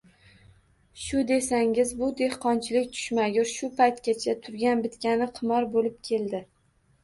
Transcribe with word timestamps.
Shu 1.01 1.19
desangiz, 1.31 1.91
bu 1.99 2.09
dehqonchilik 2.23 2.89
tushmagur 2.97 3.53
shu 3.53 3.71
paytgacha 3.83 4.37
turgan-bitgani 4.49 5.33
qimor 5.41 5.73
bo‘lib 5.79 6.05
keldi 6.13 6.45